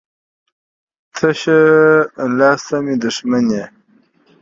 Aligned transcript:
تشه 1.15 1.59
لاسه 2.37 2.63
ته 2.67 2.77
مې 2.83 2.95
دښمن 3.03 3.45
یې 3.57 3.65